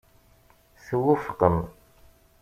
Twufqem. 0.85 1.57